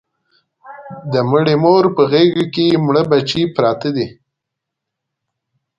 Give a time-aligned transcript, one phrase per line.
[1.11, 4.07] د مړې مور په غېږ کې مړه بچي پراته دي